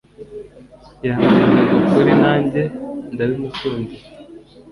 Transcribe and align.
yambwizaga 1.05 1.73
ukuri 1.81 2.11
nanjye 2.21 2.61
nkabimukundira 3.13 4.05